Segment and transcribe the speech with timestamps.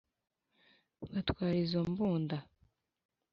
[1.11, 2.37] Batwara izo mbunda;